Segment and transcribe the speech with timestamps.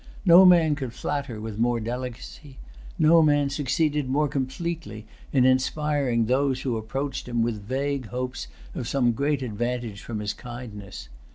[0.25, 2.57] No man could flatter with more delicacy.
[2.97, 8.87] No man succeeded more completely in inspiring those who approached him with vague hopes of
[8.87, 11.07] some great advantage from his kindness.